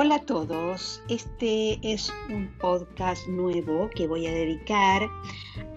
[0.00, 5.10] Hola a todos, este es un podcast nuevo que voy a dedicar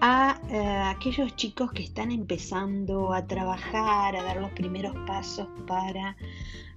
[0.00, 0.64] a eh,
[0.94, 6.16] aquellos chicos que están empezando a trabajar, a dar los primeros pasos para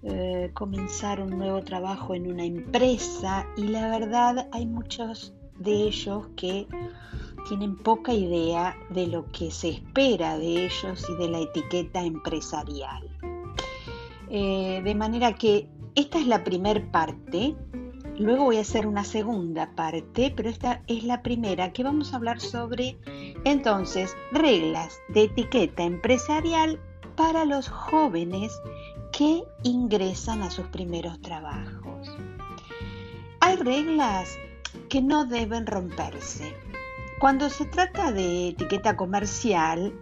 [0.01, 6.27] eh, comenzar un nuevo trabajo en una empresa y la verdad hay muchos de ellos
[6.35, 6.65] que
[7.47, 13.07] tienen poca idea de lo que se espera de ellos y de la etiqueta empresarial.
[14.31, 17.55] Eh, de manera que esta es la primera parte.
[18.17, 22.17] Luego voy a hacer una segunda parte, pero esta es la primera que vamos a
[22.17, 22.97] hablar sobre
[23.43, 26.79] entonces reglas de etiqueta empresarial
[27.15, 28.53] para los jóvenes
[29.11, 32.09] que ingresan a sus primeros trabajos.
[33.39, 34.37] Hay reglas
[34.89, 36.53] que no deben romperse.
[37.19, 39.93] Cuando se trata de etiqueta comercial,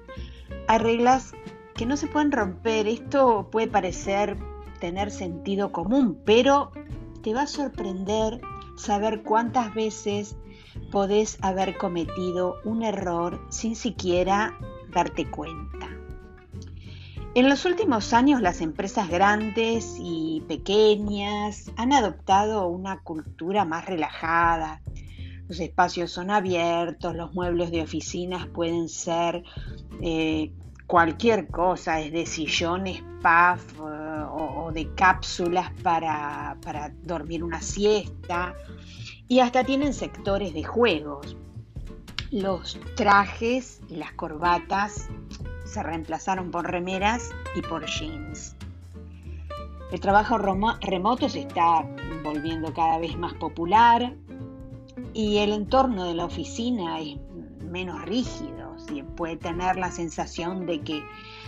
[0.67, 1.33] hay reglas
[1.75, 2.88] que no se pueden romper.
[2.88, 4.38] Esto puede parecer
[4.84, 6.73] tener sentido común, pero
[7.22, 8.42] te va a sorprender
[8.76, 10.36] saber cuántas veces
[10.92, 14.59] podés haber cometido un error sin siquiera
[14.94, 15.88] darte cuenta.
[17.34, 24.81] En los últimos años las empresas grandes y pequeñas han adoptado una cultura más relajada.
[25.47, 29.45] Los espacios son abiertos, los muebles de oficinas pueden ser
[30.02, 30.52] eh,
[30.88, 33.80] cualquier cosa, desde sillones, puff
[34.31, 38.55] o, de cápsulas para, para dormir una siesta
[39.27, 41.35] y hasta tienen sectores de juegos.
[42.31, 45.07] Los trajes y las corbatas
[45.66, 48.55] se reemplazaron por remeras y por jeans.
[49.91, 51.85] El trabajo remoto se está
[52.23, 54.16] volviendo cada vez más popular
[55.13, 57.17] y el entorno de la oficina es
[57.61, 58.75] menos rígido.
[59.16, 61.03] Puede tener la sensación de que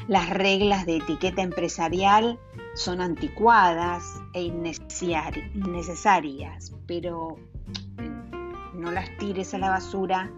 [0.08, 2.38] las reglas de etiqueta empresarial
[2.76, 7.38] son anticuadas e innecesarias, pero
[7.98, 8.12] eh,
[8.74, 10.32] no las tires a la basura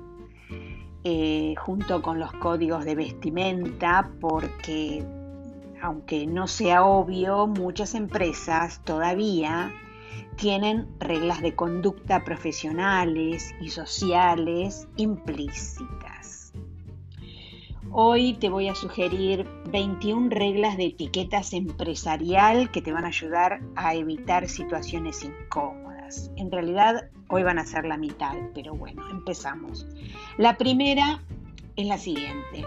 [1.03, 5.06] eh, junto con los códigos de vestimenta porque
[5.81, 9.72] aunque no sea obvio, muchas empresas todavía
[10.38, 16.06] tienen reglas de conducta profesionales y sociales implícitas.
[17.91, 23.61] Hoy te voy a sugerir 21 reglas de etiquetas empresarial que te van a ayudar
[23.75, 26.29] a evitar situaciones incómodas.
[26.35, 29.87] En realidad hoy van a ser la mitad, pero bueno, empezamos.
[30.37, 31.23] La primera
[31.75, 32.65] es la siguiente.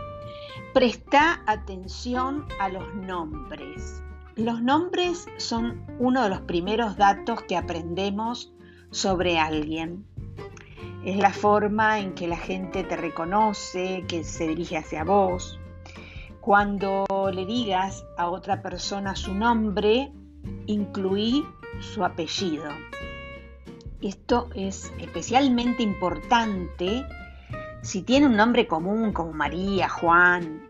[0.73, 4.03] Presta atención a los nombres.
[4.37, 8.53] Los nombres son uno de los primeros datos que aprendemos
[8.91, 10.05] sobre alguien
[11.05, 15.59] es la forma en que la gente te reconoce, que se dirige hacia vos.
[16.41, 20.13] Cuando le digas a otra persona su nombre,
[20.67, 21.47] incluí
[21.81, 22.65] su apellido.
[24.03, 27.05] Esto es especialmente importante
[27.83, 30.63] si tiene un nombre común como María, Juan.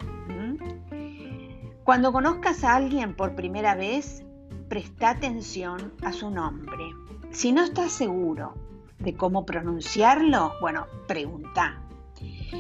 [1.83, 4.23] Cuando conozcas a alguien por primera vez,
[4.69, 6.85] presta atención a su nombre.
[7.31, 8.55] Si no estás seguro
[9.00, 11.83] de cómo pronunciarlo, bueno, pregunta.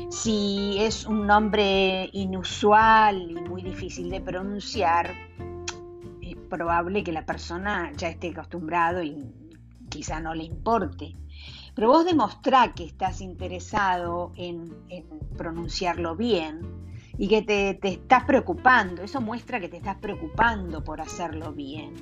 [0.08, 5.12] Si es un nombre inusual y muy difícil de pronunciar,
[6.22, 9.32] es probable que la persona ya esté acostumbrado y
[9.88, 11.14] quizá no le importe.
[11.74, 14.74] Pero vos demostrá que estás interesado en,
[15.36, 16.60] pronunciarlo bien
[17.18, 19.02] y que te, estás preocupando.
[19.02, 21.94] Eso muestra que te estás preocupando por hacerlo bien.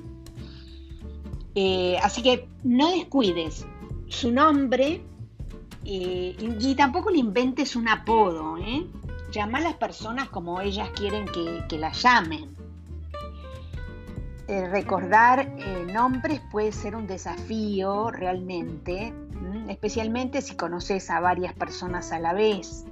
[1.55, 3.65] Eh, así que no descuides
[4.09, 5.01] su nombre
[5.85, 8.57] eh, y tampoco le inventes un apodo.
[8.57, 8.85] ¿eh?
[9.31, 12.55] Llama a las personas como ellas quieren que, que las llamen.
[14.47, 15.47] Eh, recordar
[15.93, 19.13] nombres puede ser un desafío realmente,
[19.67, 22.85] especialmente si conoces a varias personas a la vez.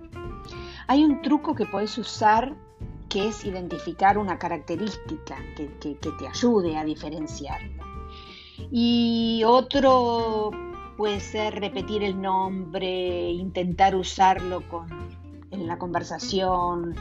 [0.85, 2.53] Hay un truco que puedes usar
[3.09, 7.83] que es identificar una característica que, que te ayude a diferenciarlo.
[8.71, 10.51] Y otro
[10.97, 14.63] puede ser repetir el nombre, intentar usarlo
[15.51, 16.95] en la conversación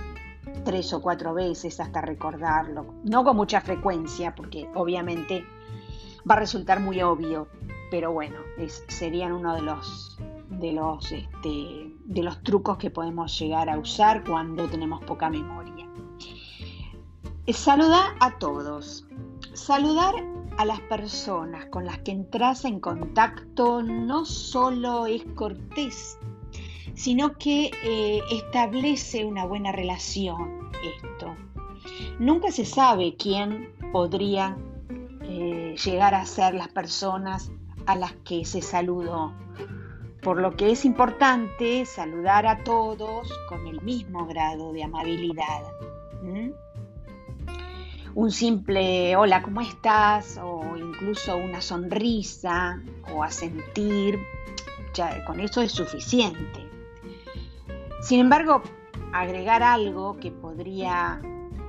[0.65, 2.95] tres o cuatro veces hasta recordarlo.
[3.05, 5.45] No con mucha frecuencia, porque obviamente
[6.29, 7.49] va a resultar muy obvio,
[7.91, 8.37] pero bueno,
[8.89, 10.19] serían uno de los,
[10.51, 15.89] de, los, este, de los trucos que podemos llegar a usar cuando tenemos poca memoria.
[17.49, 19.07] Saluda a todos.
[19.55, 20.15] Saludar
[20.59, 26.19] a las personas con las que entras en contacto no solo es cortés,
[26.95, 31.35] sino que eh, establece una buena relación esto.
[32.19, 34.57] Nunca se sabe quién podría
[35.23, 37.51] eh, llegar a ser las personas
[37.87, 39.33] a las que se saludó.
[40.23, 45.63] Por lo que es importante saludar a todos con el mismo grado de amabilidad.
[48.17, 50.41] Un simple hola, ¿cómo estás?
[50.43, 52.83] O incluso una sonrisa
[53.13, 54.19] o a sentir,
[54.95, 56.67] ya con eso es suficiente.
[58.01, 58.63] Sin embargo,
[59.13, 61.21] agregar algo que podría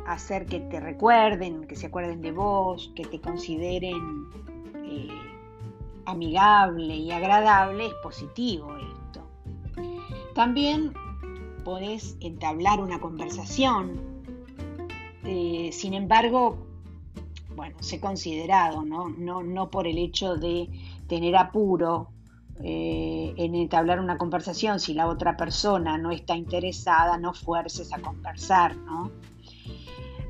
[0.07, 4.29] hacer que te recuerden, que se acuerden de vos, que te consideren
[4.85, 5.09] eh,
[6.05, 9.21] amigable y agradable, es positivo esto.
[10.33, 10.93] También
[11.65, 14.06] podés entablar una conversación,
[15.27, 16.65] eh, sin embargo,
[17.55, 19.09] bueno, sé considerado, ¿no?
[19.09, 20.69] No, no por el hecho de
[21.07, 22.09] tener apuro
[22.63, 27.99] eh, en entablar una conversación, si la otra persona no está interesada, no fuerces a
[27.99, 29.11] conversar, ¿no?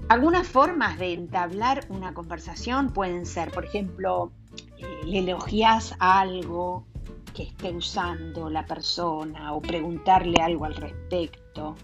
[0.09, 4.31] Algunas formas de entablar una conversación pueden ser, por ejemplo,
[4.77, 6.85] eh, le elogias algo
[7.33, 11.75] que esté usando la persona o preguntarle algo al respecto.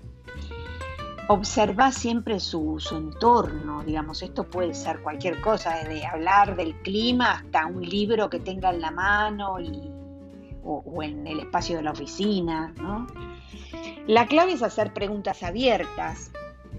[1.28, 7.66] Observa siempre su, entorno, digamos, esto puede ser cualquier cosa, desde hablar del clima hasta
[7.66, 9.56] un libro que tenga en la mano
[10.64, 12.74] o, en el espacio de la oficina.
[14.06, 16.32] La clave es hacer preguntas abiertas,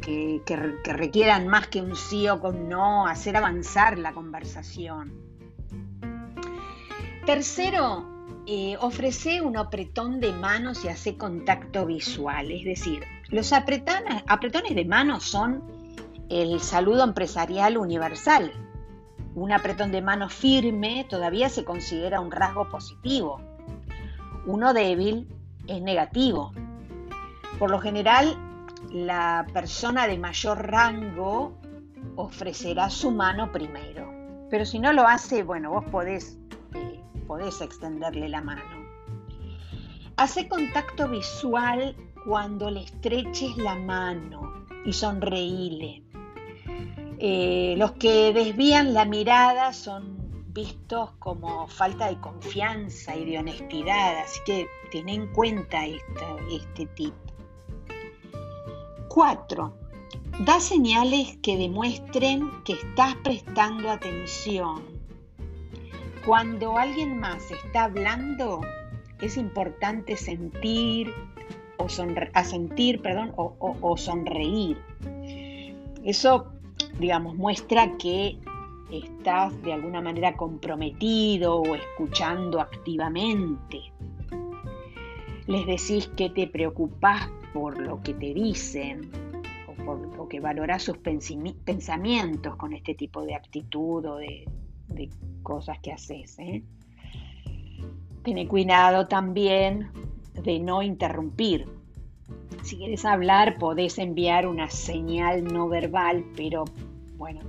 [0.02, 0.42] que,
[0.84, 5.14] requieran más que un sí o con no, hacer avanzar la conversación.
[7.24, 8.04] Tercero,
[8.46, 14.84] eh, ofrece un apretón de manos y hace contacto visual, es decir, los apretones de
[14.84, 15.64] manos son
[16.28, 18.52] el saludo empresarial universal.
[19.34, 23.40] Un apretón de manos firme todavía se considera un rasgo positivo.
[24.46, 25.26] Uno débil
[25.66, 26.52] es negativo.
[27.58, 28.38] Por lo general,
[28.92, 31.58] la persona de mayor rango
[32.14, 34.14] ofrecerá su mano primero.
[34.48, 36.38] Pero si no lo hace, bueno, vos podés,
[36.74, 38.62] eh, podés extenderle la mano.
[40.16, 46.02] Hace contacto visual cuando le estreches la mano y sonreíle.
[47.18, 54.18] Eh, los que desvían la mirada son vistos como falta de confianza y de honestidad,
[54.18, 57.14] así que ten en cuenta este tip.
[59.08, 59.74] 4.
[60.40, 64.82] Da señales que demuestren que estás prestando atención.
[66.24, 68.60] Cuando alguien más está hablando,
[69.20, 71.12] es importante sentir
[71.84, 74.78] o sentir, perdón, o sonreír.
[76.04, 76.52] Eso,
[76.98, 78.38] digamos, muestra que
[78.90, 83.80] estás de alguna manera comprometido o escuchando activamente.
[85.46, 89.10] Les decís que te preocupas por lo que te dicen
[90.18, 94.46] o que valoras sus pensamientos con este tipo de actitud o de,
[95.42, 96.38] cosas que haces.
[96.38, 96.62] ¿eh?
[98.48, 99.90] Cuidado también
[100.34, 101.66] de no interrumpir.
[102.62, 106.64] Si quieres hablar, podés enviar una señal no verbal, pero
[107.16, 107.40] bueno,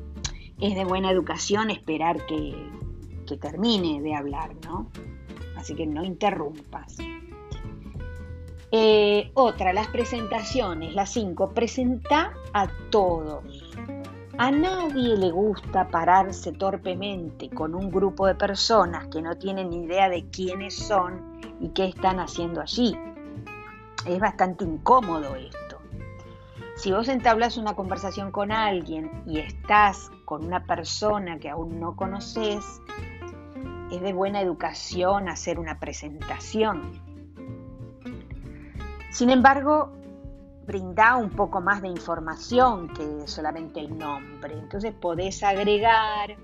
[0.59, 2.55] es de buena educación esperar que,
[3.27, 4.89] que termine de hablar, ¿no?
[5.57, 6.97] Así que no interrumpas.
[8.71, 13.71] Eh, otra, las presentaciones, las cinco, presenta a todos.
[14.37, 20.09] A nadie le gusta pararse torpemente con un grupo de personas que no tienen idea
[20.09, 22.97] de quiénes son y qué están haciendo allí.
[24.05, 25.79] Es bastante incómodo esto.
[26.75, 31.95] Si vos entablas una conversación con alguien y estás con una persona que aún no
[31.95, 32.81] conoces,
[33.91, 37.05] es de buena educación hacer una presentación
[39.15, 39.93] sin embargo,
[40.67, 44.55] brinda un poco más de información que solamente el nombre.
[44.55, 46.35] Entonces podés agregar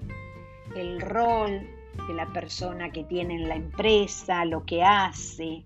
[0.74, 1.68] el rol
[2.08, 5.64] de la persona que tiene en la empresa, lo que hace.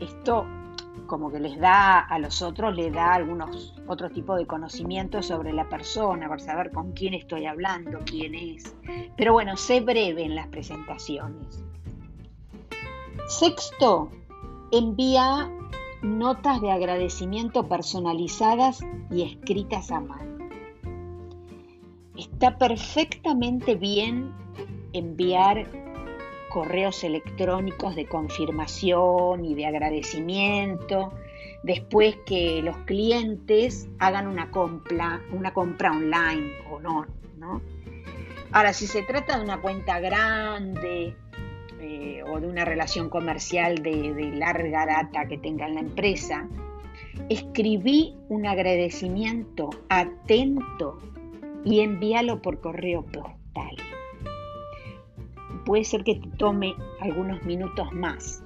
[0.00, 0.46] Esto
[1.06, 5.52] como que les da a los otros, les da algunos otros tipos de conocimientos sobre
[5.52, 8.76] la persona, para saber con quién estoy hablando, quién es.
[9.16, 11.64] Pero bueno, sé breve en las presentaciones.
[13.26, 14.08] Sexto,
[14.70, 15.50] envía
[16.02, 18.80] notas de agradecimiento personalizadas
[19.10, 20.39] y escritas a mano.
[22.20, 24.30] Está perfectamente bien
[24.92, 25.66] enviar
[26.50, 31.14] correos electrónicos de confirmación y de agradecimiento
[31.62, 37.06] después que los clientes hagan una compra, una compra online o no.
[38.52, 41.16] Ahora, si se trata de una cuenta grande
[41.80, 46.46] eh, o de una relación comercial de larga data que tenga en la empresa,
[47.30, 50.98] escribí un agradecimiento atento
[51.64, 53.76] y envíalo por correo postal.
[55.64, 58.42] Puede ser que te tome algunos minutos más,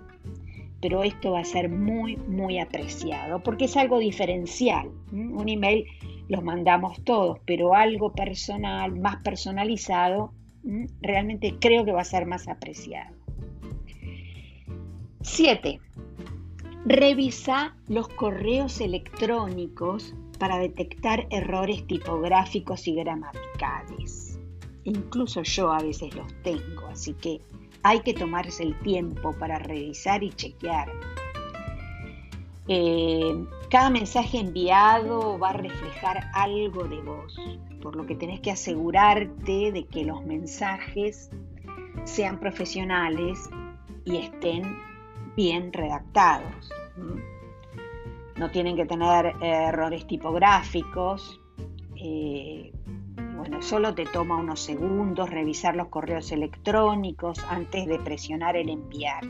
[0.81, 4.91] pero esto va a ser muy, muy apreciado porque es algo diferencial.
[5.13, 5.87] Un email
[6.29, 10.33] los mandamos todos, pero algo personal, más personalizado,
[11.01, 13.15] realmente creo que va a ser más apreciado.
[15.23, 15.81] 7.
[16.85, 24.39] Revisa los correos electrónicos para detectar errores tipográficos y gramaticales.
[24.85, 27.41] Incluso yo a veces los tengo, así que
[27.83, 30.91] hay que tomarse el tiempo para revisar y chequear.
[32.67, 37.39] Eh, cada mensaje enviado va a reflejar algo de vos,
[37.83, 41.31] por lo que tenés que asegurarte de que los mensajes
[42.05, 43.51] sean profesionales
[44.05, 44.79] y estén
[45.37, 46.71] bien redactados.
[48.37, 51.41] No tienen que tener eh, errores tipográficos.
[51.97, 52.73] Eh,
[53.37, 59.25] bueno, solo te toma unos segundos revisar los correos electrónicos antes de presionar el enviar.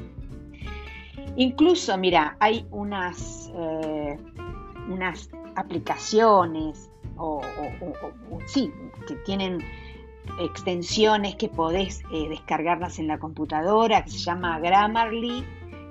[1.37, 4.17] Incluso, mira, hay unas, eh,
[4.89, 7.41] unas aplicaciones o,
[8.47, 8.73] sí,
[9.07, 9.59] que tienen
[10.41, 15.45] extensiones que podés descargarlas en la computadora, que se llama Grammarly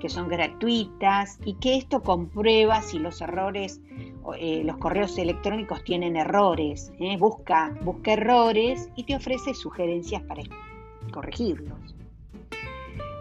[0.03, 3.79] que son gratuitas y que esto comprueba si los errores,
[4.38, 6.91] eh, los correos electrónicos tienen errores.
[7.00, 7.15] ¿eh?
[7.15, 10.43] Busca, busca errores y te ofrece sugerencias para
[11.13, 11.95] corregirlos.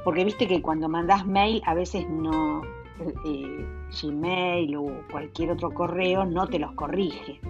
[0.02, 2.62] Porque viste que cuando mandas mail a veces no,
[3.26, 3.64] eh,
[4.02, 7.40] Gmail o cualquier otro correo no te los corrige.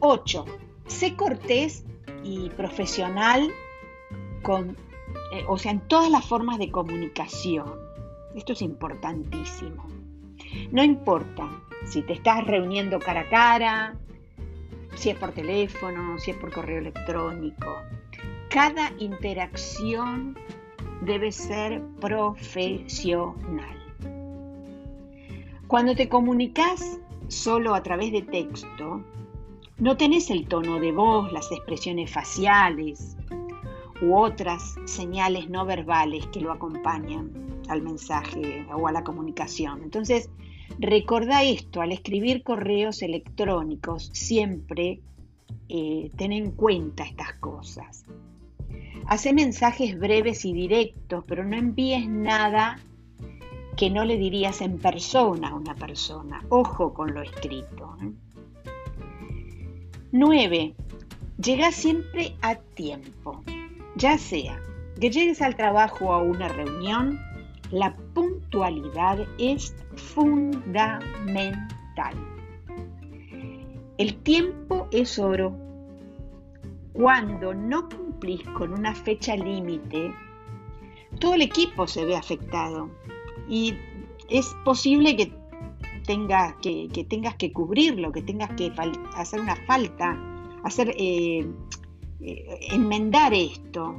[0.00, 0.44] 8.
[0.86, 1.86] sé cortés
[2.22, 3.50] y profesional
[4.42, 4.76] con
[5.32, 7.74] eh, o sea, en todas las formas de comunicación.
[8.34, 9.86] Esto es importantísimo.
[10.70, 11.48] No importa
[11.84, 13.96] si te estás reuniendo cara a cara,
[14.94, 17.76] si es por teléfono, si es por correo electrónico.
[18.50, 20.36] Cada interacción
[21.02, 23.76] debe ser profesional.
[25.66, 29.02] Cuando te comunicas solo a través de texto,
[29.78, 33.16] no tenés el tono de voz, las expresiones faciales,
[34.00, 37.30] u otras señales no verbales que lo acompañan
[37.68, 39.82] al mensaje o a la comunicación.
[39.82, 40.30] Entonces,
[40.78, 45.00] recordá esto, al escribir correos electrónicos, siempre
[45.68, 48.04] eh, ten en cuenta estas cosas.
[49.06, 52.78] Hace mensajes breves y directos, pero no envíes nada
[53.76, 56.44] que no le dirías en persona a una persona.
[56.48, 57.96] Ojo con lo escrito.
[60.10, 60.74] 9.
[61.38, 63.42] Llega siempre a tiempo.
[63.98, 64.62] Ya sea
[65.00, 67.18] que llegues al trabajo o a una reunión,
[67.72, 71.66] la puntualidad es fundamental.
[73.98, 75.52] El tiempo es oro.
[76.92, 80.14] Cuando no cumplís con una fecha límite,
[81.18, 82.88] todo el equipo se ve afectado
[83.48, 83.74] y
[84.28, 85.32] es posible que,
[86.06, 88.72] tengas que, tengas que cubrirlo, que tengas que
[89.16, 90.16] hacer una falta,
[90.62, 91.44] hacer eh,
[92.20, 93.96] enmendar esto.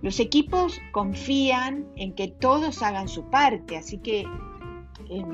[0.00, 4.24] Los equipos confían en que todos hagan su parte, así que
[5.10, 5.24] es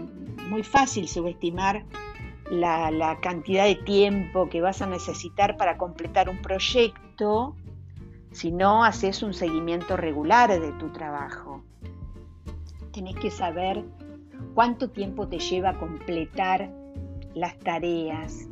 [0.48, 1.84] muy fácil subestimar
[2.50, 7.54] la, la, cantidad de tiempo que vas a necesitar para completar un proyecto
[8.32, 11.62] si no haces un seguimiento regular de tu trabajo.
[12.92, 13.84] Tenés que saber
[14.54, 16.70] cuánto tiempo te lleva completar
[17.34, 18.48] las tareas.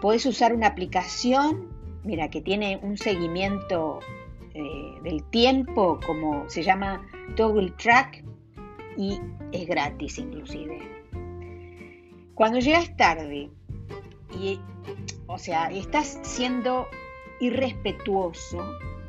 [0.00, 1.73] Podés usar una aplicación
[2.04, 4.00] mira, que tiene un seguimiento
[4.54, 7.04] eh, del tiempo, como se llama
[7.36, 8.24] Toggle Track,
[8.96, 9.20] y
[9.52, 10.78] es gratis inclusive.
[12.34, 13.50] Cuando llegas tarde,
[14.38, 14.60] y,
[15.26, 16.88] o sea, estás siendo
[17.40, 18.58] irrespetuoso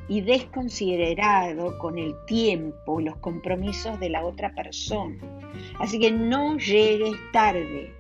[0.08, 5.18] y desconsiderado con el tiempo y los compromisos de la otra persona.
[5.80, 7.92] Así que no llegues tarde.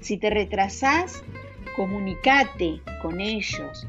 [0.00, 1.22] Si te retrasás,
[1.76, 3.86] comunicate con ellos,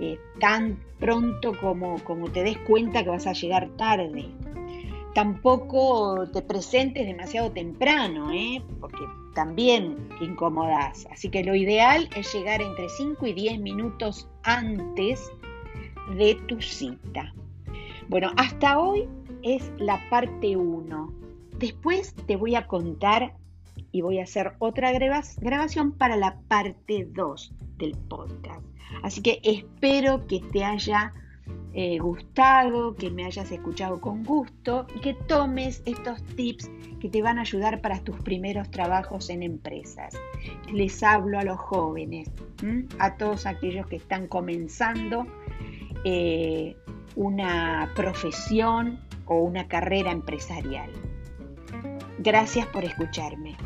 [0.00, 4.26] eh, tan pronto como, te des cuenta que vas a llegar tarde.
[5.14, 8.62] Tampoco te presentes demasiado temprano, ¿eh?
[8.80, 11.06] porque también incomodas.
[11.10, 15.32] Así que lo ideal es llegar entre 5 y 10 minutos antes
[16.16, 17.32] de tu cita.
[18.08, 19.08] Bueno, hasta hoy
[19.42, 21.12] es la parte 1.
[21.58, 23.34] Después te voy a contar
[23.92, 28.62] y voy a hacer otra grabación para la parte 2 del podcast.
[29.02, 31.12] Así que espero que te haya
[31.74, 37.22] eh, gustado, que me hayas escuchado con gusto y que tomes estos tips que te
[37.22, 40.14] van a ayudar para tus primeros trabajos en empresas.
[40.72, 42.30] Les hablo a los jóvenes,
[42.98, 45.26] a todos aquellos que están comenzando
[46.04, 46.76] eh,
[47.14, 50.90] una profesión o una carrera empresarial.
[52.18, 53.56] Gracias por escucharme.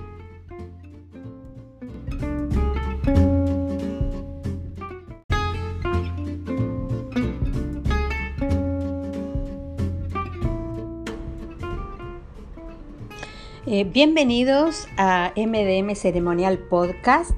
[13.75, 17.31] Eh, bienvenidos a MDM Ceremonial Podcast.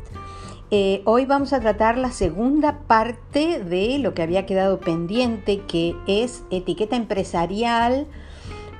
[0.72, 5.94] Eh, hoy vamos a tratar la segunda parte de lo que había quedado pendiente, que
[6.08, 8.08] es etiqueta empresarial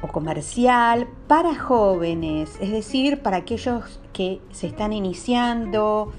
[0.02, 6.12] o comercial para jóvenes, es decir, para aquellos que se están iniciando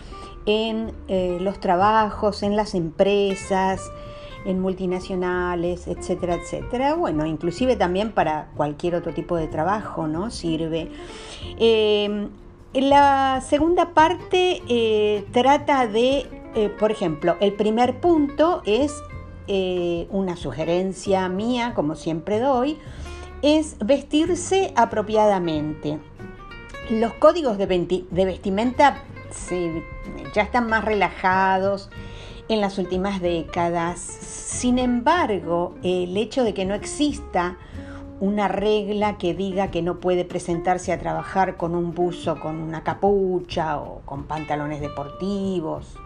[0.46, 3.82] en eh, los trabajos, en las empresas,
[4.46, 6.94] en multinacionales, etcétera, etcétera.
[6.94, 10.30] Bueno, inclusive también para cualquier otro tipo de trabajo, ¿no?
[10.32, 10.90] Sirve.
[11.58, 12.28] Eh,
[12.74, 18.94] la segunda parte eh, trata de, eh, por ejemplo, el primer punto es
[20.10, 22.80] una sugerencia mía, como siempre doy,
[23.44, 26.00] es vestirse apropiadamente.
[26.90, 27.68] Los códigos de,
[28.10, 29.04] vestimenta
[30.34, 31.92] ya están más relajados,
[32.48, 34.00] en las últimas décadas.
[34.00, 37.58] Sin embargo, el hecho de que no exista
[38.20, 42.84] una regla que diga que no puede presentarse a trabajar con un buzo con una
[42.84, 45.98] capucha o con pantalones deportivos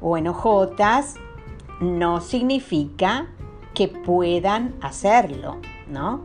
[0.00, 1.14] o en hojotas,
[1.80, 3.28] no significa
[3.74, 5.58] que puedan hacerlo,
[5.88, 6.22] ¿no?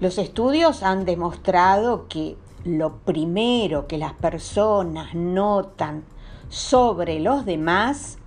[0.00, 6.04] Los estudios han demostrado que lo primero que las personas notan
[6.48, 8.18] sobre los demás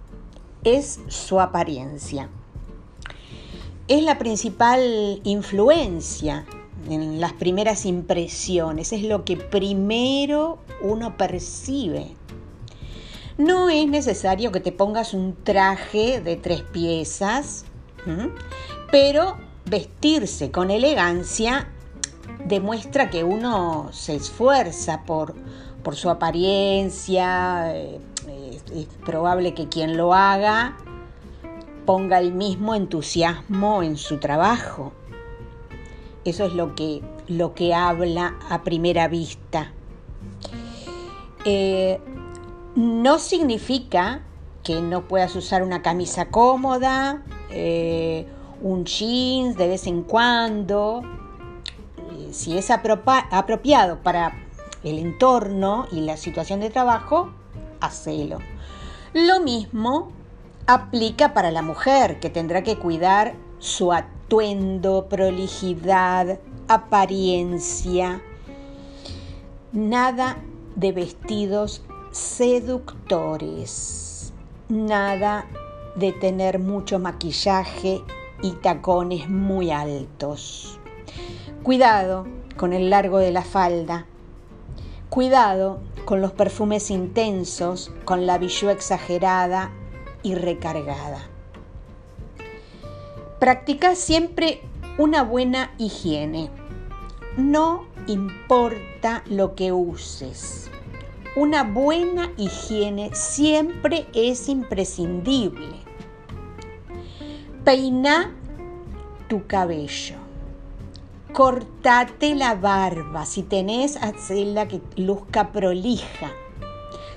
[0.65, 2.27] es su apariencia.
[3.87, 6.45] Es la principal influencia
[6.89, 12.15] en las primeras impresiones, es lo que primero uno percibe.
[13.37, 17.65] No es necesario que te pongas un traje de tres piezas,
[18.91, 21.67] pero vestirse con elegancia
[22.45, 25.35] demuestra que uno se esfuerza por,
[25.83, 27.73] por su apariencia,
[28.27, 30.77] es probable que quien lo haga
[31.85, 34.93] ponga el mismo entusiasmo en su trabajo.
[36.23, 39.71] Eso es lo que, lo que habla a primera vista.
[41.45, 41.99] Eh,
[42.75, 44.23] no significa
[44.63, 48.27] que no puedas usar una camisa cómoda, eh,
[48.61, 51.03] un jeans de vez en cuando.
[52.17, 54.33] Eh, si es apropiado para
[54.83, 57.29] el entorno y la situación de trabajo,
[57.85, 58.39] hacelo.
[59.13, 60.11] Lo mismo
[60.67, 68.21] aplica para la mujer, que tendrá que cuidar su atuendo, prolijidad, apariencia.
[69.71, 70.37] Nada
[70.75, 74.01] de vestidos seductores.
[74.69, 75.45] Nada
[75.95, 78.01] de tener mucho maquillaje
[78.41, 80.79] y tacones muy altos.
[81.63, 82.25] Cuidado
[82.57, 84.05] con el largo de la falda.
[85.15, 89.71] Cuidado con los perfumes intensos, con la bijou exagerada
[90.23, 91.29] y recargada.
[93.39, 94.59] Practica siempre
[94.97, 96.49] una buena higiene.
[97.37, 100.69] No importa lo que uses.
[101.37, 105.77] Una buena higiene siempre es imprescindible.
[107.63, 108.35] Peina
[109.29, 110.24] tu cabello
[111.35, 113.25] cortate la barba.
[113.25, 116.31] Si tenés, hacela que luzca prolija.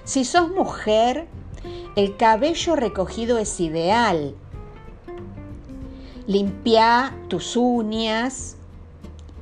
[0.02, 1.28] Si sos mujer,
[1.94, 4.35] el cabello recogido es ideal.
[6.26, 8.57] Limpia tus uñas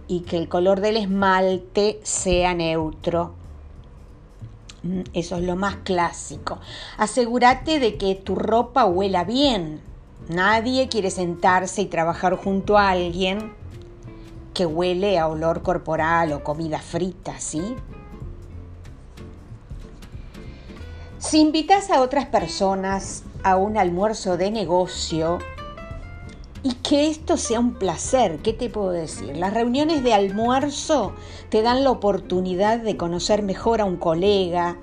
[0.08, 3.32] y que el color del esmalte sea neutro.
[4.82, 6.58] Mm, eso es lo más clásico.
[6.98, 9.80] Asegúrate de que tu ropa huela bien.
[10.28, 13.54] Nadie quiere sentarse y trabajar junto a alguien
[14.56, 17.76] que huele a olor corporal o comida frita, ¿sí?
[21.18, 25.40] Si invitas a otras personas a un almuerzo de negocio
[26.62, 29.36] y que esto sea un placer, ¿qué te puedo decir?
[29.36, 31.12] Las reuniones de almuerzo
[31.50, 34.78] te dan la oportunidad de conocer mejor a un colega,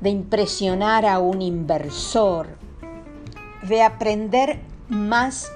[0.00, 2.58] de impresionar a un inversor,
[3.62, 5.52] de aprender más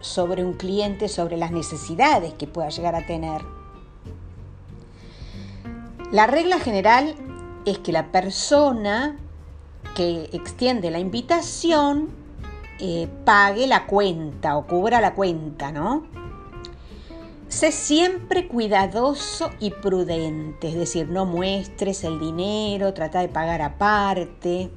[0.00, 3.42] sobre un cliente, sobre las necesidades que pueda llegar a tener.
[6.10, 7.14] La regla general
[7.64, 9.16] es que la persona
[9.94, 12.08] que extiende la invitación
[12.78, 16.06] eh, pague la cuenta o cubra la cuenta, ¿no?
[17.48, 24.70] Sé siempre cuidadoso y prudente, es decir, no muestres el dinero, trata de pagar aparte.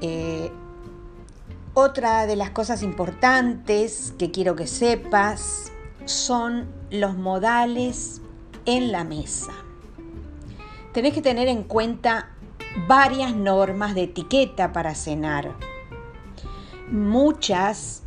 [0.00, 0.50] Eh,
[1.74, 5.72] otra de las cosas importantes que quiero que sepas
[6.04, 8.20] son los modales
[8.66, 9.52] en la mesa.
[10.92, 12.30] Tenés que tener en cuenta
[12.88, 15.54] varias normas de etiqueta para cenar.
[16.90, 18.02] Muchas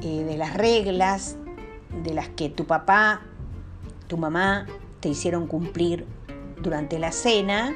[0.00, 1.36] eh, de las reglas
[2.02, 3.22] de las que tu papá,
[4.06, 4.66] tu mamá
[5.00, 6.06] te hicieron cumplir
[6.62, 7.74] durante la cena,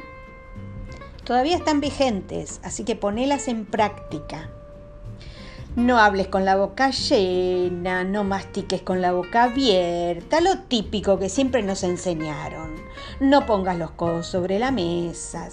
[1.24, 4.50] todavía están vigentes, así que ponelas en práctica.
[5.74, 11.30] No hables con la boca llena, no mastiques con la boca abierta, lo típico que
[11.30, 12.74] siempre nos enseñaron.
[13.20, 15.48] No pongas los codos sobre la mesa.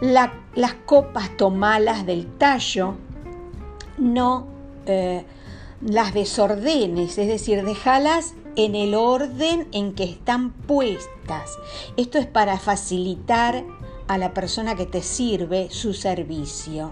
[0.00, 2.94] las copas tomalas del tallo,
[3.98, 4.46] no
[4.86, 5.24] eh,
[5.82, 11.50] las desordenes, es decir, déjalas en el orden en que están puestas.
[11.98, 13.62] Esto es para facilitar
[14.08, 16.90] a la persona que te sirve su servicio.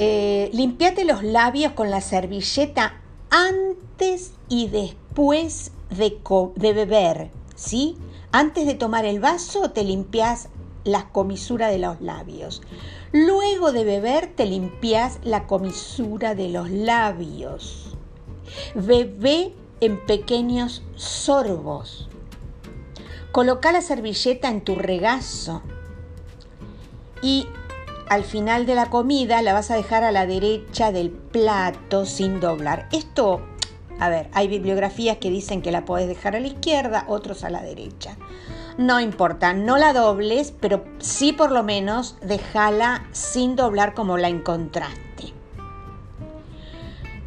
[0.00, 7.96] Eh, limpiate los labios con la servilleta antes y después de, beber, ¿sí?
[8.30, 10.50] Antes de tomar el vaso te limpias
[10.84, 12.62] la comisura de los labios.
[13.10, 17.96] Luego de beber te limpias la comisura de los labios.
[18.76, 22.08] Bebé en pequeños sorbos.
[23.32, 25.62] Coloca la servilleta en tu regazo
[27.20, 27.48] y
[28.10, 32.40] al final de la comida la vas a dejar a la derecha del plato sin
[32.40, 32.88] doblar.
[32.92, 33.42] Esto,
[34.00, 37.50] a ver, hay bibliografías que dicen que la puedes dejar a la izquierda, otros a
[37.50, 38.16] la derecha.
[38.78, 44.28] No importa, no la dobles, pero sí por lo menos déjala sin doblar como la
[44.28, 44.98] encontraste.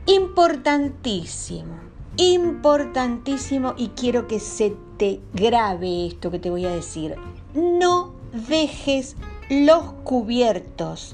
[0.05, 1.75] Importantísimo,
[2.17, 7.15] importantísimo y quiero que se te grabe esto que te voy a decir.
[7.53, 8.13] No
[8.47, 9.15] dejes
[9.51, 11.13] los cubiertos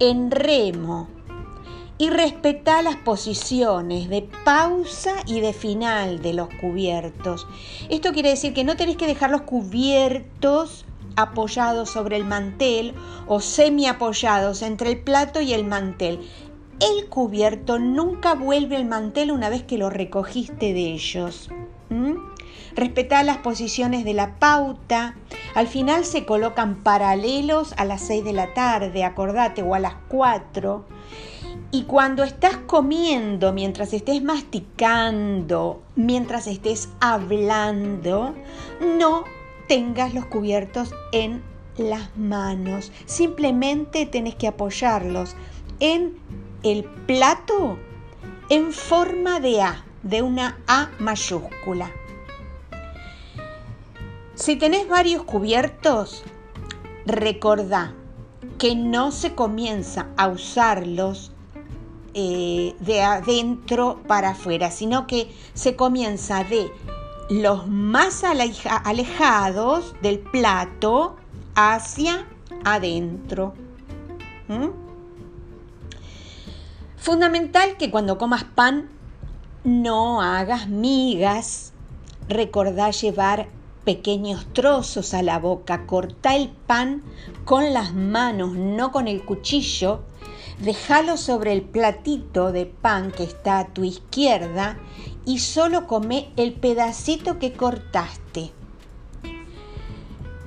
[0.00, 1.08] en remo
[1.98, 7.46] y respeta las posiciones de pausa y de final de los cubiertos.
[7.88, 12.92] Esto quiere decir que no tenés que dejar los cubiertos apoyados sobre el mantel
[13.28, 16.28] o semi apoyados entre el plato y el mantel.
[16.80, 21.50] El cubierto nunca vuelve al mantel una vez que lo recogiste de ellos.
[22.76, 25.16] Respetá las posiciones de la pauta.
[25.54, 29.94] Al final se colocan paralelos a las 6 de la tarde, acordate, o a las
[30.08, 30.84] 4.
[31.70, 38.34] Y cuando estás comiendo, mientras estés masticando, mientras estés hablando,
[38.80, 39.24] no
[39.68, 41.42] tengas los cubiertos en
[41.78, 42.92] las manos.
[43.06, 45.34] Simplemente tenés que apoyarlos
[45.80, 46.18] en
[46.62, 47.78] el plato
[48.50, 51.90] en forma de A, de una A mayúscula.
[54.36, 56.22] Si tenés varios cubiertos,
[57.06, 57.94] recordá
[58.58, 61.32] que no se comienza a usarlos
[62.12, 66.70] eh, de adentro para afuera, sino que se comienza de
[67.30, 71.16] los más alejados del plato
[71.54, 72.28] hacia
[72.62, 73.54] adentro.
[74.48, 74.68] ¿Mm?
[76.98, 78.90] Fundamental que cuando comas pan
[79.64, 81.72] no hagas migas.
[82.28, 83.48] Recordá llevar
[83.86, 87.04] pequeños trozos a la boca, corta el pan
[87.44, 90.00] con las manos, no con el cuchillo,
[90.58, 94.76] déjalo sobre el platito de pan que está a tu izquierda
[95.24, 98.50] y solo come el pedacito que cortaste.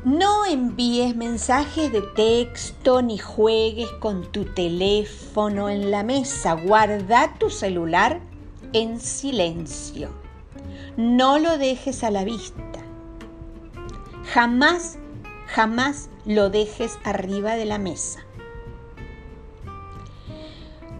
[0.03, 6.53] No envíes mensajes de texto ni juegues con tu teléfono en la mesa.
[6.53, 8.19] Guarda tu celular
[8.73, 10.09] en silencio.
[10.97, 12.68] No lo dejes a la vista.
[14.33, 14.99] Jamás,
[15.47, 18.19] jamás lo dejes arriba de la mesa.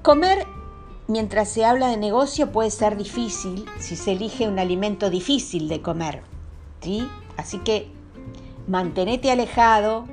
[0.01, 0.47] Comer
[1.07, 5.83] mientras se habla de negocio puede ser difícil si se elige un alimento difícil de
[5.83, 6.23] comer.
[6.81, 7.07] ¿sí?
[7.37, 7.91] Así que
[8.67, 10.05] mantenete alejado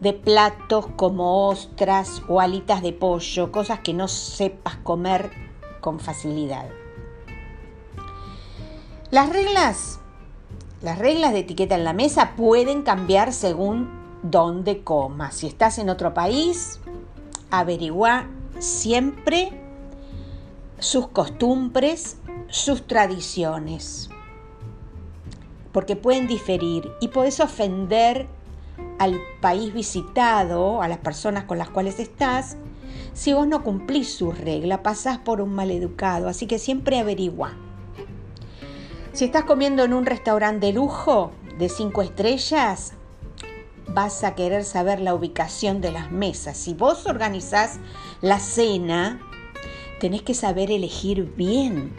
[0.00, 5.32] de platos como ostras o alitas de pollo, cosas que no sepas comer
[5.80, 6.68] con facilidad.
[9.10, 10.00] Las reglas
[10.82, 13.88] las reglas de etiqueta en la mesa pueden cambiar según
[14.22, 15.36] dónde comas.
[15.36, 16.80] Si estás en otro país,
[17.50, 18.26] averigua
[18.58, 19.50] siempre
[20.78, 24.10] sus costumbres, sus tradiciones,
[25.72, 28.26] porque pueden diferir y puedes ofender
[28.98, 32.56] al país visitado, a las personas con las cuales estás,
[33.14, 37.52] si vos no cumplís su regla, pasás por un maleducado, así que siempre averigua.
[39.16, 42.92] Si estás comiendo en un restaurante de lujo de cinco estrellas,
[43.88, 46.58] vas a querer saber la ubicación de las mesas.
[46.58, 47.78] Si vos organizás
[48.20, 49.22] la cena,
[50.00, 51.94] tenés que saber elegir bien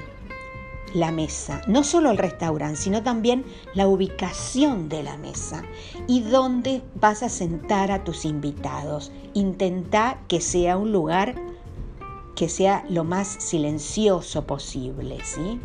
[0.94, 5.64] la mesa, no solo el restaurante, sino también la ubicación de la mesa
[6.06, 9.12] y dónde vas a sentar a tus invitados.
[9.34, 11.34] Intenta que sea un lugar
[12.36, 15.60] que sea lo más silencioso posible, ¿sí?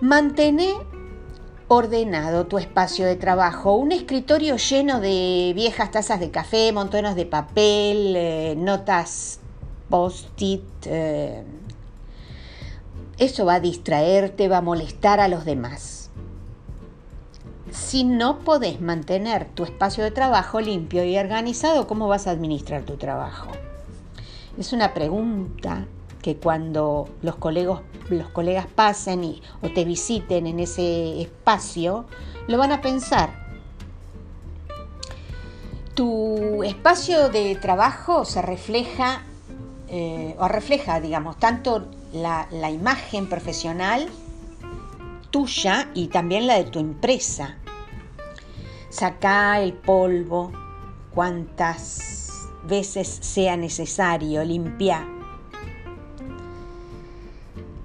[0.00, 0.76] Mantener
[1.66, 7.26] ordenado tu espacio de trabajo, un escritorio lleno de viejas tazas de café, montones de
[7.26, 9.40] papel, eh, notas
[9.90, 11.42] post-it, eh,
[13.18, 16.10] eso va a distraerte, va a molestar a los demás.
[17.72, 22.82] Si no podés mantener tu espacio de trabajo limpio y organizado, ¿cómo vas a administrar
[22.82, 23.50] tu trabajo?
[24.56, 25.88] Es una pregunta
[26.28, 32.04] que cuando los, colegos, los colegas pasen o te visiten en ese espacio,
[32.48, 33.30] lo van a pensar.
[35.94, 39.22] Tu espacio de trabajo se refleja,
[39.88, 44.06] eh, o refleja, digamos, tanto la, imagen profesional
[45.30, 47.56] tuya y también la de tu empresa.
[48.90, 50.52] Saca el polvo
[51.14, 55.08] cuantas veces sea necesario, limpia.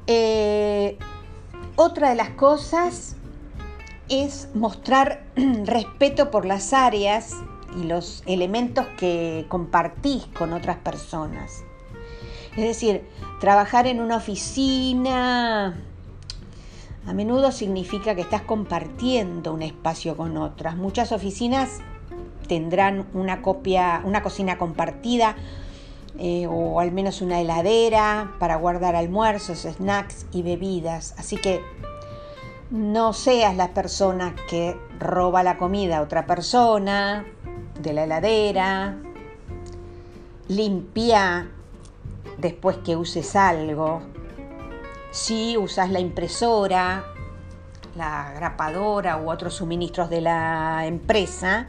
[0.07, 0.97] Eh,
[1.75, 3.15] otra de las cosas
[4.09, 5.23] es mostrar
[5.65, 7.35] respeto por las áreas
[7.79, 11.63] y los elementos que compartís con otras personas.
[12.55, 13.03] Es decir,
[13.39, 15.75] trabajar en una oficina
[17.05, 20.75] a menudo significa que estás compartiendo un espacio con otras.
[20.75, 21.79] Muchas oficinas
[22.47, 25.35] tendrán una copia, una cocina compartida
[26.17, 31.15] eh, o al menos una heladera para guardar almuerzos, snacks y bebidas.
[31.17, 31.61] Así que
[32.69, 37.25] no seas la persona que roba la comida a otra persona
[37.81, 38.97] de la heladera.
[40.47, 41.49] Limpia
[42.37, 44.01] después que uses algo.
[45.11, 47.05] Si usas la impresora,
[47.95, 51.67] la grapadora u otros suministros de la empresa,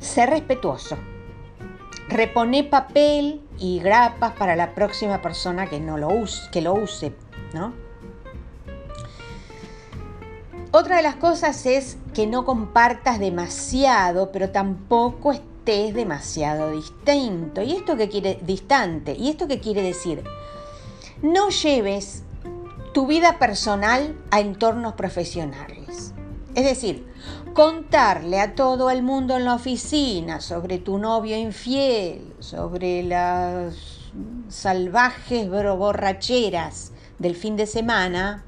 [0.00, 0.96] sé respetuoso.
[2.08, 7.12] Repone papel y grapas para la próxima persona que, no lo, use, que lo use.
[7.52, 7.72] ¿no?
[10.70, 17.62] Otra de las cosas es que no compartas demasiado, pero tampoco es demasiado distinto.
[17.62, 19.14] ¿Y esto qué quiere distante?
[19.14, 20.24] ¿Y esto qué quiere decir?
[21.22, 22.22] No lleves
[22.94, 26.14] tu vida personal a entornos profesionales.
[26.54, 27.06] Es decir,
[27.58, 33.74] contarle a todo el mundo en la oficina sobre tu novio infiel, sobre las
[34.46, 38.44] salvajes borracheras del fin de semana,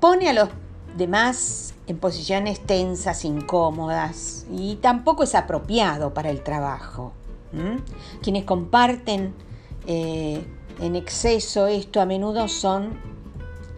[0.00, 0.48] pone a los
[0.96, 7.12] demás en posiciones tensas, incómodas y tampoco es apropiado para el trabajo.
[8.22, 9.34] Quienes comparten
[9.86, 10.42] eh,
[10.80, 12.98] en exceso esto a menudo son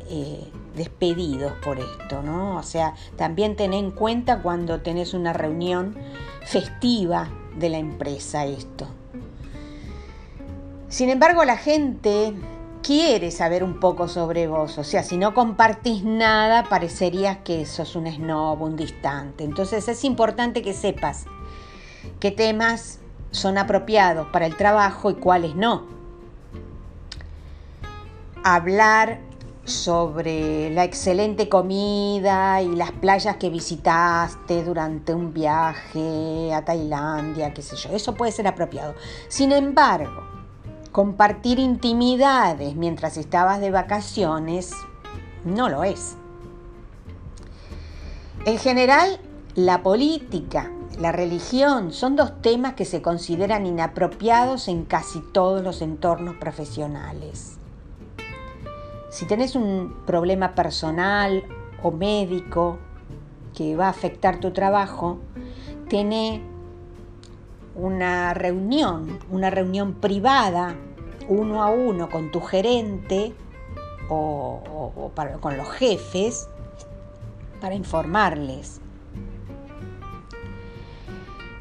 [0.08, 2.56] eh, despedidos por esto, ¿no?
[2.56, 5.96] O sea, también ten en cuenta cuando tenés una reunión
[6.46, 8.86] festiva de la empresa esto.
[10.88, 12.32] Sin embargo, la gente
[12.82, 14.78] quiere saber un poco sobre vos.
[14.78, 19.44] O sea, si no compartís nada, parecerías que sos un snob, un distante.
[19.44, 21.26] Entonces es importante que sepas
[22.20, 25.86] qué temas son apropiados para el trabajo y cuáles no.
[28.42, 29.20] Hablar
[29.68, 37.62] sobre la excelente comida y las playas que visitaste durante un viaje a Tailandia, qué
[37.62, 38.94] sé yo, eso puede ser apropiado.
[39.28, 40.22] Sin embargo,
[40.92, 44.72] compartir intimidades mientras estabas de vacaciones
[45.44, 46.16] no lo es.
[48.46, 49.20] En general,
[49.54, 55.82] la política, la religión son dos temas que se consideran inapropiados en casi todos los
[55.82, 57.57] entornos profesionales.
[59.18, 61.42] Si tenés un problema personal
[61.82, 62.78] o médico
[63.52, 65.18] que va a afectar tu trabajo,
[65.88, 66.40] tiene
[67.74, 70.76] una reunión, una reunión privada,
[71.26, 73.34] uno a uno con tu gerente
[74.08, 76.48] o, con los jefes
[77.60, 78.80] para informarles.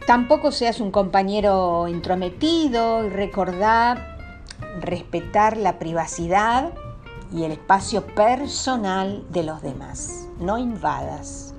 [0.06, 4.16] Tampoco seas un compañero intrometido y recordar
[4.80, 6.72] respetar la privacidad
[7.32, 10.28] y el espacio personal de los demás.
[10.40, 11.54] No invadas.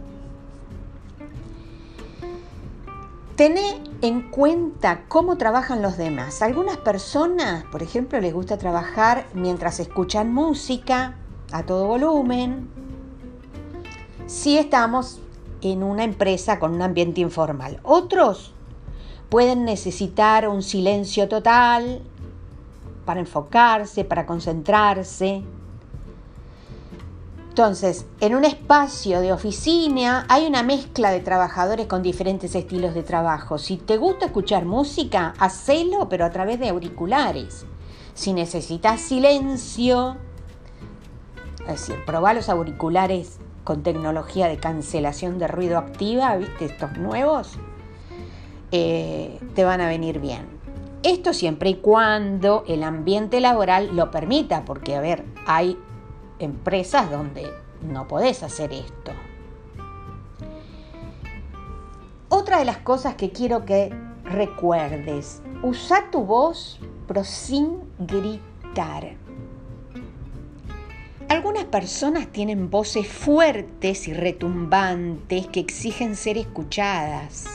[3.37, 6.43] Tené en cuenta cómo trabajan los demás.
[6.43, 11.15] Algunas personas, por ejemplo, les gusta trabajar mientras escuchan música
[11.53, 12.69] a todo volumen.
[14.27, 15.21] Si estamos
[15.63, 17.81] en una empresa con un ambiente informal.
[17.83, 18.53] Otros
[19.29, 22.03] pueden necesitar un silencio total
[23.05, 25.43] para enfocarse, para concentrarse.
[27.59, 33.03] Entonces, en un espacio de oficina hay una mezcla de trabajadores con diferentes estilos de
[33.03, 33.59] trabajo.
[33.59, 37.67] Si te gusta escuchar música, hacelo, pero a través de auriculares.
[38.15, 40.19] Si necesitas silencio,
[41.63, 46.67] es decir, probá los auriculares con tecnología de cancelación de ruido activa, ¿viste?
[46.67, 47.59] Estos nuevos,
[48.71, 50.47] eh, te van a venir bien.
[51.03, 55.77] Esto siempre y cuando el ambiente laboral lo permita, porque, a ver, hay
[56.39, 57.51] empresas donde
[57.83, 59.13] no podés hacer esto.
[62.29, 63.93] Otra de las cosas que quiero que
[64.25, 69.17] recuerdes, usa tu voz pero sin gritar.
[71.29, 77.47] Algunas personas tienen voces fuertes y retumbantes que exigen ser escuchadas.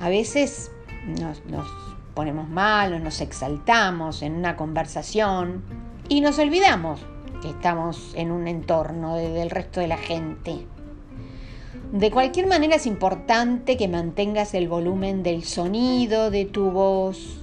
[0.00, 0.70] A veces
[1.06, 1.66] nos, nos
[2.14, 5.62] ponemos mal o nos exaltamos en una conversación
[6.08, 7.00] y nos olvidamos
[7.50, 10.66] estamos en un entorno del resto de la gente.
[11.92, 17.38] De cualquier manera es importante que mantengas el volumen del sonido de tu voz,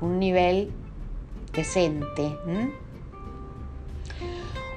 [0.00, 0.72] un nivel
[1.52, 2.36] decente.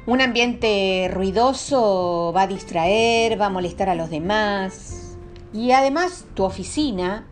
[0.05, 5.17] Un ambiente ruidoso va a distraer, va a molestar a los demás.
[5.53, 7.25] Y además tu oficina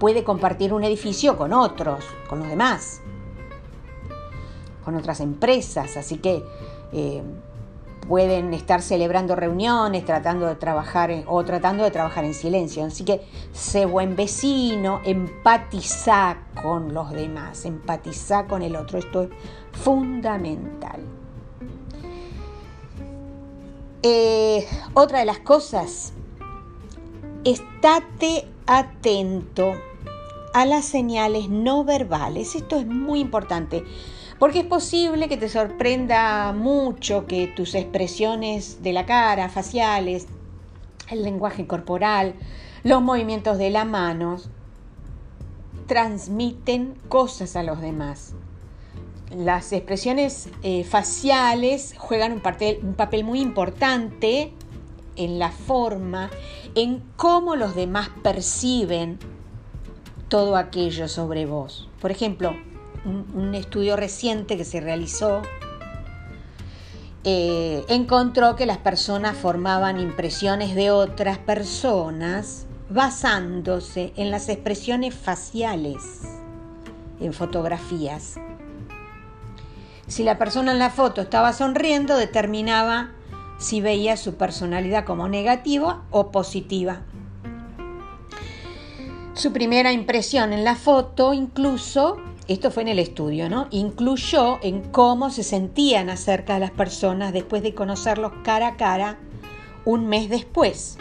[0.00, 3.00] puede compartir un edificio con otros, con los demás
[4.84, 6.42] con otras empresas, así que
[6.92, 7.22] eh,
[8.06, 12.84] pueden estar celebrando reuniones, tratando de trabajar o tratando de trabajar en silencio.
[12.84, 18.98] Así que sé buen vecino, empatiza con los demás, empatiza con el otro.
[18.98, 19.30] Esto es
[19.72, 21.00] fundamental.
[24.02, 26.12] Eh, otra de las cosas,
[27.44, 29.72] estate atento
[30.52, 32.54] a las señales no verbales.
[32.54, 33.82] Esto es muy importante.
[34.44, 40.26] Porque es posible que te sorprenda mucho que tus expresiones de la cara, faciales,
[41.08, 42.34] el lenguaje corporal,
[42.82, 44.50] los movimientos de las manos,
[45.86, 48.34] transmiten cosas a los demás.
[49.34, 54.52] Las expresiones eh, faciales juegan un papel, un papel muy importante
[55.16, 56.28] en la forma,
[56.74, 59.18] en cómo los demás perciben
[60.28, 61.88] todo aquello sobre vos.
[61.98, 62.54] Por ejemplo,
[63.04, 65.42] un, estudio reciente que se realizó
[67.24, 76.22] eh, encontró que las personas formaban impresiones de otras personas basándose en las expresiones faciales
[77.20, 78.34] en fotografías.
[80.06, 83.12] Si la persona en la foto estaba sonriendo, determinaba
[83.58, 87.00] si veía su personalidad como negativa o positiva.
[89.32, 93.68] Su primera impresión en la foto incluso esto fue en el estudio, ¿no?
[93.70, 99.18] Incluyó en cómo se sentían acerca de las personas después de conocerlos cara a cara
[99.84, 100.98] un mes después.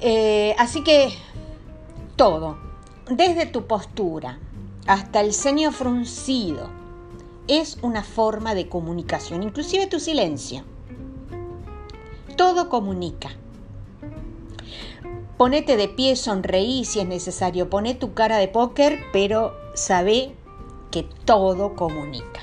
[0.00, 1.10] Eh, así que
[2.16, 2.58] todo,
[3.08, 4.38] desde tu postura
[4.86, 6.68] hasta el ceño fruncido,
[7.48, 10.64] es una forma de comunicación, inclusive tu silencio.
[12.36, 13.30] Todo comunica.
[15.42, 20.36] Ponete de pie, sonreí si es necesario, poné tu cara de póker, pero sabe
[20.92, 22.42] que todo comunica.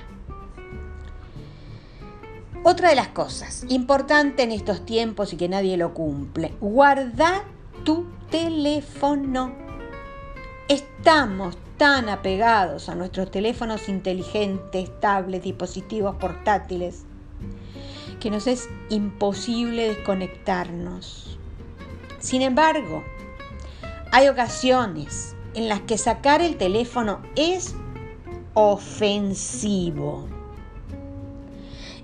[2.62, 7.46] Otra de las cosas importante en estos tiempos y que nadie lo cumple, guarda
[7.86, 9.54] tu teléfono.
[10.68, 17.06] Estamos tan apegados a nuestros teléfonos inteligentes, tablets, dispositivos portátiles,
[18.20, 21.29] que nos es imposible desconectarnos.
[22.20, 23.04] Sin embargo,
[24.12, 27.76] hay ocasiones en las que sacar el teléfono es
[28.54, 30.28] ofensivo.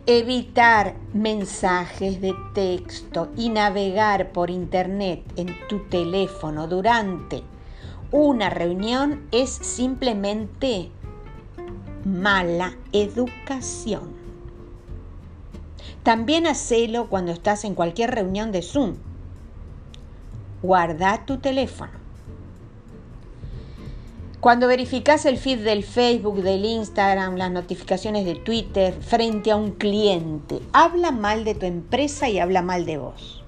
[0.06, 7.44] Evitar mensajes de texto y navegar por internet en tu teléfono durante
[8.12, 10.92] una reunión es simplemente
[12.06, 14.16] mala educación.
[16.04, 18.96] También hacelo cuando estás en cualquier reunión de Zoom
[20.66, 21.94] guarda tu teléfono.
[24.40, 29.72] Cuando verificas el feed del Facebook, del Instagram, las notificaciones de Twitter frente a un
[29.72, 33.44] cliente, habla mal de tu empresa y habla mal de vos.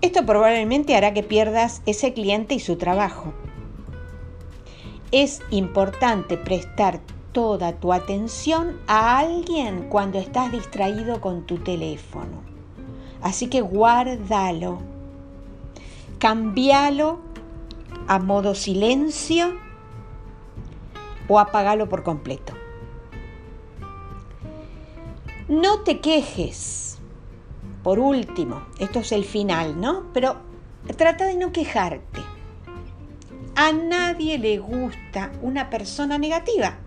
[0.00, 3.32] Esto probablemente hará que pierdas ese cliente y su trabajo.
[5.12, 7.00] Es importante prestar
[7.32, 12.42] toda tu atención a alguien cuando estás distraído con tu teléfono.
[13.22, 14.95] Así que guárdalo.
[16.18, 17.20] Cambialo
[18.08, 19.54] a modo silencio
[21.28, 22.54] o apagalo por completo.
[25.48, 26.98] No te quejes.
[27.82, 30.06] Por último, esto es el final, ¿no?
[30.12, 30.36] Pero
[30.96, 32.20] trata de no quejarte.
[33.54, 36.78] A nadie le gusta una persona negativa.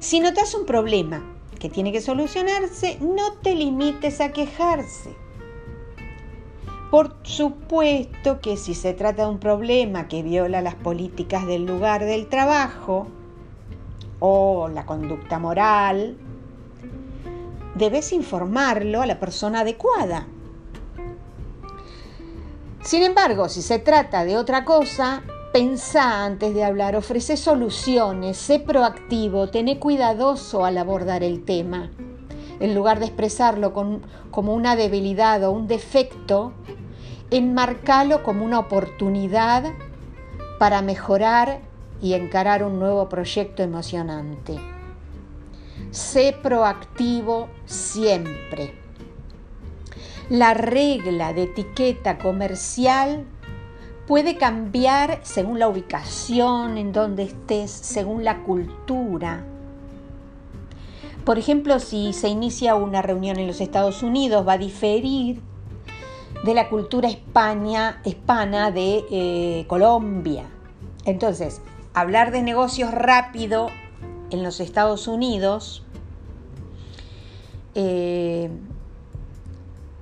[0.00, 1.22] Si notas un problema
[1.58, 5.14] que tiene que solucionarse, no te limites a quejarse.
[6.90, 12.04] Por supuesto que si se trata de un problema que viola las políticas del lugar
[12.04, 13.08] del trabajo
[14.20, 16.16] o la conducta moral,
[17.74, 20.26] debes informarlo a la persona adecuada.
[22.82, 25.22] Sin embargo, si se trata de otra cosa,
[25.52, 31.90] Pensá antes de hablar, ofrece soluciones, sé proactivo, tené cuidadoso al abordar el tema.
[32.60, 33.72] En lugar de expresarlo
[34.30, 36.52] como una debilidad o un defecto,
[37.30, 39.64] enmarcalo como una oportunidad
[40.58, 41.60] para mejorar
[42.00, 44.58] y encarar un nuevo proyecto emocionante.
[45.90, 48.74] Sé proactivo siempre.
[50.30, 53.24] La regla de etiqueta comercial
[54.06, 59.44] puede cambiar según la ubicación en donde estés, según la cultura.
[61.24, 65.42] Por ejemplo, si se inicia una reunión en los Estados Unidos, va a diferir
[66.44, 70.44] de la cultura España, hispana de eh, Colombia.
[71.04, 71.60] Entonces,
[71.94, 73.68] hablar de negocios rápido
[74.30, 75.84] en los Estados Unidos
[77.74, 78.50] eh,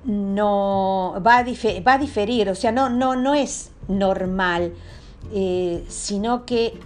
[0.03, 4.73] no va a, va diferir, o sea, no, no, no es normal,
[5.33, 6.79] eh, sino que,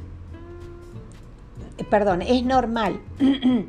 [1.89, 3.01] perdón, es normal.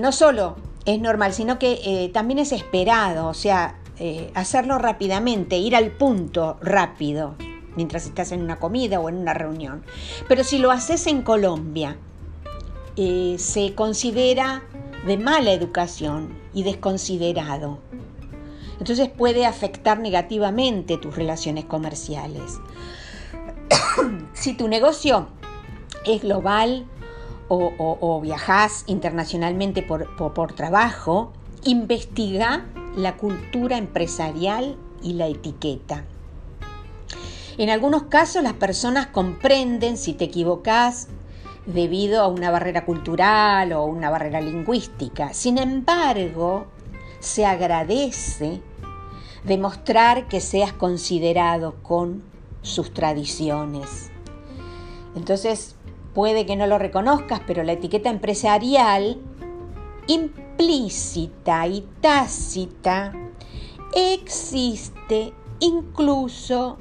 [0.00, 3.76] No solo es normal, sino que también es esperado, o sea,
[4.34, 7.34] hacerlo rápidamente, ir al punto rápido,
[7.76, 9.84] mientras estás en una comida o en una reunión.
[10.28, 11.96] Pero si lo haces en Colombia,
[12.96, 14.62] se considera
[15.06, 17.78] de mala educación y desconsiderado
[18.78, 22.60] entonces puede afectar negativamente tus relaciones comerciales.
[24.32, 25.28] si tu negocio
[26.04, 26.86] es global
[27.48, 31.32] o, viajas internacionalmente por trabajo,
[31.64, 32.66] investiga
[32.96, 36.04] la cultura empresarial y la etiqueta.
[37.58, 41.08] En algunos casos las personas comprenden si te equivocas
[41.66, 45.34] debido a una barrera cultural o una barrera lingüística.
[45.34, 46.66] Sin embargo,
[47.20, 48.60] se agradece
[49.44, 52.22] demostrar que seas considerado con
[52.62, 54.10] sus tradiciones.
[55.14, 55.76] Entonces,
[56.14, 59.18] puede que no lo reconozcas, pero la etiqueta empresarial
[60.58, 63.12] implícita y tácita
[63.94, 66.78] existe incluso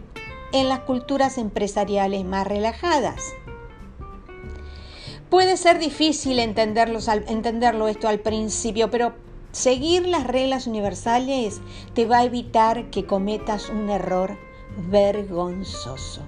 [0.51, 3.34] en las culturas empresariales más relajadas.
[5.30, 9.13] Puede ser difícil entenderlo esto al principio, pero
[9.55, 11.61] Seguir las reglas universales
[11.93, 14.38] te va a evitar que cometas un error
[14.89, 16.23] vergonzoso.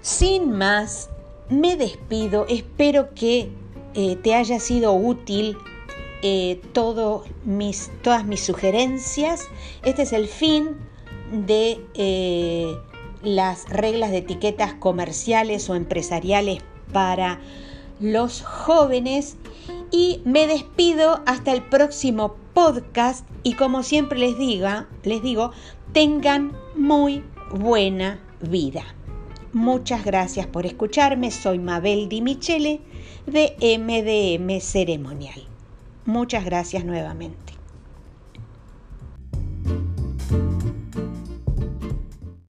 [0.00, 1.10] Sin más,
[1.50, 2.46] me despido.
[2.48, 3.50] Espero que
[3.92, 5.58] eh, te haya sido útil
[6.26, 9.46] eh, todas mis sugerencias.
[9.82, 10.70] Este es el fin
[11.30, 12.74] de eh,
[13.22, 16.62] las reglas de etiquetas comerciales o empresariales
[16.94, 17.40] para
[18.00, 19.36] los jóvenes
[19.90, 25.50] y me despido hasta el próximo podcast y como siempre les diga, les digo,
[25.92, 27.22] tengan muy
[27.52, 28.82] buena vida.
[29.52, 31.30] Muchas gracias por escucharme.
[31.30, 32.80] Soy Mabel Di Michele
[33.26, 35.53] de MDM Ceremonial.
[36.06, 37.43] Muchas gracias nuevamente.